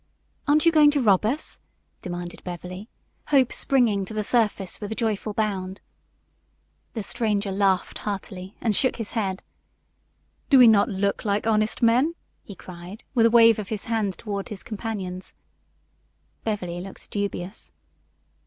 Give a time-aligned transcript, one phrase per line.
[0.47, 1.59] "Aren't you going to rob us?"
[2.01, 2.89] demanded Beverly,
[3.27, 5.79] hope springing to the surface with a joyful bound.
[6.95, 9.43] The stranger laughed heartily, and shook his head.
[10.49, 14.17] "Do we not look like honest men?" he cried, with a wave of his hand
[14.17, 15.35] toward his companions.
[16.43, 17.71] Beverly looked dubious.